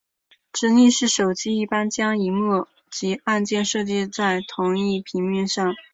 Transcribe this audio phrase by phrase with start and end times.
[0.51, 5.75] 直立式手机一般将萤幕及按键设计成在同一平面上。